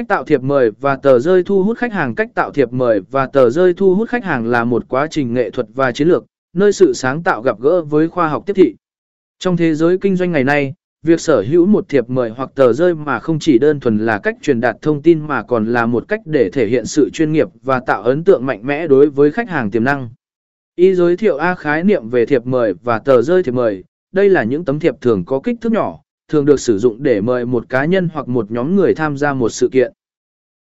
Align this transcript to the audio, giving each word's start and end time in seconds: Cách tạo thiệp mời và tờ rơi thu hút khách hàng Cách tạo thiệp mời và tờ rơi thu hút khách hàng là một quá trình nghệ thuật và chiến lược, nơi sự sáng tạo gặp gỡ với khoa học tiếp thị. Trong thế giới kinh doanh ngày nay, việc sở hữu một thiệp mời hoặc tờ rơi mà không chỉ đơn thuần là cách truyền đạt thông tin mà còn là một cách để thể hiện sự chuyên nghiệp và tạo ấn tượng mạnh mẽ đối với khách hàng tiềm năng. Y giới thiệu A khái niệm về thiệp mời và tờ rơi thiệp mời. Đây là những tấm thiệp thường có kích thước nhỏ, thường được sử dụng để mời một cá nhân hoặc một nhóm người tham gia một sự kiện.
Cách 0.00 0.08
tạo 0.08 0.24
thiệp 0.24 0.42
mời 0.42 0.70
và 0.80 0.96
tờ 0.96 1.18
rơi 1.18 1.42
thu 1.42 1.62
hút 1.62 1.78
khách 1.78 1.92
hàng 1.92 2.14
Cách 2.14 2.34
tạo 2.34 2.50
thiệp 2.50 2.72
mời 2.72 3.00
và 3.10 3.26
tờ 3.26 3.50
rơi 3.50 3.74
thu 3.74 3.94
hút 3.94 4.08
khách 4.08 4.24
hàng 4.24 4.46
là 4.46 4.64
một 4.64 4.88
quá 4.88 5.06
trình 5.10 5.34
nghệ 5.34 5.50
thuật 5.50 5.66
và 5.74 5.92
chiến 5.92 6.08
lược, 6.08 6.24
nơi 6.52 6.72
sự 6.72 6.92
sáng 6.92 7.22
tạo 7.22 7.42
gặp 7.42 7.60
gỡ 7.60 7.82
với 7.82 8.08
khoa 8.08 8.28
học 8.28 8.42
tiếp 8.46 8.52
thị. 8.52 8.76
Trong 9.38 9.56
thế 9.56 9.74
giới 9.74 9.98
kinh 9.98 10.16
doanh 10.16 10.32
ngày 10.32 10.44
nay, 10.44 10.74
việc 11.02 11.20
sở 11.20 11.44
hữu 11.48 11.66
một 11.66 11.88
thiệp 11.88 12.08
mời 12.08 12.30
hoặc 12.30 12.50
tờ 12.54 12.72
rơi 12.72 12.94
mà 12.94 13.18
không 13.18 13.38
chỉ 13.38 13.58
đơn 13.58 13.80
thuần 13.80 13.98
là 13.98 14.18
cách 14.18 14.36
truyền 14.42 14.60
đạt 14.60 14.76
thông 14.82 15.02
tin 15.02 15.26
mà 15.26 15.42
còn 15.42 15.72
là 15.72 15.86
một 15.86 16.08
cách 16.08 16.20
để 16.24 16.50
thể 16.50 16.66
hiện 16.66 16.86
sự 16.86 17.10
chuyên 17.10 17.32
nghiệp 17.32 17.48
và 17.62 17.80
tạo 17.80 18.02
ấn 18.02 18.24
tượng 18.24 18.46
mạnh 18.46 18.66
mẽ 18.66 18.86
đối 18.86 19.10
với 19.10 19.30
khách 19.30 19.48
hàng 19.48 19.70
tiềm 19.70 19.84
năng. 19.84 20.10
Y 20.76 20.94
giới 20.94 21.16
thiệu 21.16 21.36
A 21.36 21.54
khái 21.54 21.84
niệm 21.84 22.08
về 22.08 22.26
thiệp 22.26 22.46
mời 22.46 22.74
và 22.82 22.98
tờ 22.98 23.22
rơi 23.22 23.42
thiệp 23.42 23.52
mời. 23.52 23.84
Đây 24.12 24.28
là 24.30 24.42
những 24.42 24.64
tấm 24.64 24.78
thiệp 24.80 24.94
thường 25.00 25.24
có 25.24 25.40
kích 25.40 25.56
thước 25.60 25.72
nhỏ, 25.72 26.00
thường 26.30 26.44
được 26.44 26.60
sử 26.60 26.78
dụng 26.78 27.02
để 27.02 27.20
mời 27.20 27.46
một 27.46 27.68
cá 27.68 27.84
nhân 27.84 28.08
hoặc 28.12 28.28
một 28.28 28.50
nhóm 28.50 28.76
người 28.76 28.94
tham 28.94 29.16
gia 29.16 29.34
một 29.34 29.48
sự 29.48 29.68
kiện. 29.72 29.92